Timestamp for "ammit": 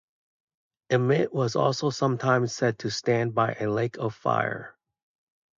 0.89-1.31